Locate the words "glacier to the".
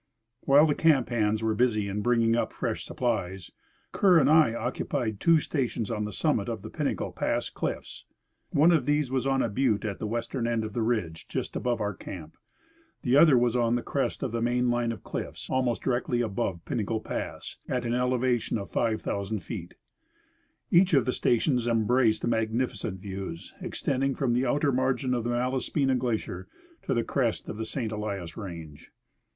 25.93-27.03